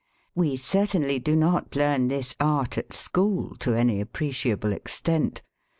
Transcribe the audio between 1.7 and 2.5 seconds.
learn this